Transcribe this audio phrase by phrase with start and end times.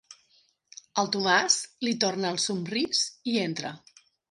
[1.01, 3.05] El Tomàs li torna el somrís
[3.35, 3.75] i entra.